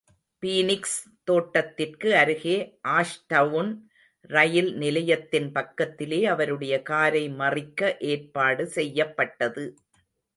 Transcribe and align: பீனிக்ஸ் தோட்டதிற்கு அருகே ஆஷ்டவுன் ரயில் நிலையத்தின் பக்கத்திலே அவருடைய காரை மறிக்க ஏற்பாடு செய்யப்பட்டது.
பீனிக்ஸ் 0.43 0.95
தோட்டதிற்கு 1.23 2.09
அருகே 2.15 2.55
ஆஷ்டவுன் 2.91 3.69
ரயில் 4.29 4.71
நிலையத்தின் 4.75 5.51
பக்கத்திலே 5.51 6.25
அவருடைய 6.25 6.81
காரை 6.81 7.23
மறிக்க 7.33 7.97
ஏற்பாடு 8.05 8.65
செய்யப்பட்டது. 8.67 9.65